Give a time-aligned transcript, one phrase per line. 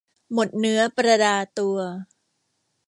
[0.33, 1.77] หมดเนื้อประดาตัว